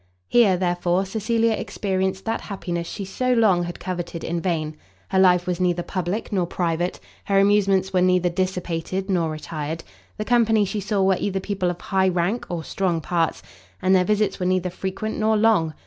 Here, 0.27 0.57
therefore, 0.57 1.05
Cecilia 1.05 1.51
experienced 1.51 2.25
that 2.25 2.41
happiness 2.41 2.87
she 2.87 3.05
so 3.05 3.33
long 3.33 3.61
had 3.65 3.79
coveted 3.79 4.23
in 4.23 4.41
vain: 4.41 4.75
her 5.09 5.19
life 5.19 5.45
was 5.45 5.59
neither 5.59 5.83
public 5.83 6.31
nor 6.33 6.47
private, 6.47 6.99
her 7.25 7.37
amusements 7.39 7.93
were 7.93 8.01
neither 8.01 8.29
dissipated 8.29 9.11
nor 9.11 9.29
retired; 9.29 9.83
the 10.17 10.25
company 10.25 10.65
she 10.65 10.79
saw 10.79 11.03
were 11.03 11.17
either 11.19 11.39
people 11.39 11.69
of 11.69 11.79
high 11.79 12.09
rank 12.09 12.47
or 12.49 12.63
strong 12.63 12.99
parts, 12.99 13.43
and 13.79 13.93
their 13.95 14.03
visits 14.03 14.39
were 14.39 14.47
neither 14.47 14.71
frequent 14.71 15.19
nor 15.19 15.37
long. 15.37 15.75